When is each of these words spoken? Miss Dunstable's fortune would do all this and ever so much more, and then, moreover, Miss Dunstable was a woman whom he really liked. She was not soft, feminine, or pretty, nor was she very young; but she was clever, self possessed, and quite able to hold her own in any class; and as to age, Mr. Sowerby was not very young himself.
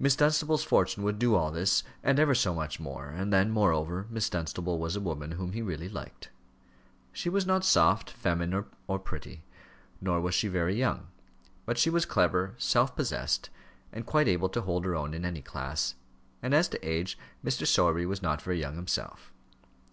Miss 0.00 0.16
Dunstable's 0.16 0.64
fortune 0.64 1.04
would 1.04 1.16
do 1.16 1.36
all 1.36 1.52
this 1.52 1.84
and 2.02 2.18
ever 2.18 2.34
so 2.34 2.52
much 2.52 2.80
more, 2.80 3.10
and 3.10 3.32
then, 3.32 3.52
moreover, 3.52 4.04
Miss 4.10 4.28
Dunstable 4.28 4.80
was 4.80 4.96
a 4.96 5.00
woman 5.00 5.30
whom 5.30 5.52
he 5.52 5.62
really 5.62 5.88
liked. 5.88 6.28
She 7.12 7.28
was 7.28 7.46
not 7.46 7.64
soft, 7.64 8.10
feminine, 8.10 8.64
or 8.88 8.98
pretty, 8.98 9.44
nor 10.00 10.20
was 10.20 10.34
she 10.34 10.48
very 10.48 10.74
young; 10.74 11.06
but 11.66 11.78
she 11.78 11.88
was 11.88 12.04
clever, 12.04 12.56
self 12.58 12.96
possessed, 12.96 13.48
and 13.92 14.04
quite 14.04 14.26
able 14.26 14.48
to 14.48 14.62
hold 14.62 14.84
her 14.84 14.96
own 14.96 15.14
in 15.14 15.24
any 15.24 15.40
class; 15.40 15.94
and 16.42 16.52
as 16.52 16.66
to 16.70 16.82
age, 16.84 17.16
Mr. 17.44 17.64
Sowerby 17.64 18.06
was 18.06 18.20
not 18.22 18.42
very 18.42 18.58
young 18.58 18.74
himself. 18.74 19.32